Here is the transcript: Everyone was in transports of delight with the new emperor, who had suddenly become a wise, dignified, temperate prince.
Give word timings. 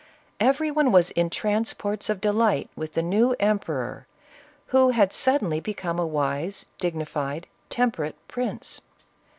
Everyone 0.39 0.91
was 0.91 1.11
in 1.11 1.29
transports 1.29 2.09
of 2.09 2.19
delight 2.21 2.71
with 2.75 2.93
the 2.93 3.03
new 3.03 3.35
emperor, 3.39 4.07
who 4.73 4.89
had 4.89 5.13
suddenly 5.13 5.59
become 5.59 5.99
a 5.99 6.07
wise, 6.07 6.65
dignified, 6.79 7.45
temperate 7.69 8.15
prince. 8.27 8.81